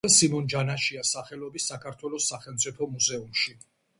მუშაობდა 0.03 0.19
სიმონ 0.19 0.45
ჯანაშიას 0.53 1.11
სახელობის 1.15 1.67
საქართველოს 1.73 2.31
სახელმწოფო 2.33 2.91
მუზუმში. 2.97 3.57